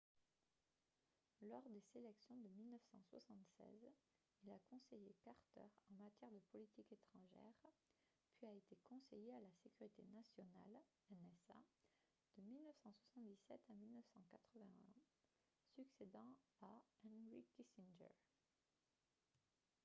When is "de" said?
2.39-2.47, 6.31-6.39, 12.35-12.41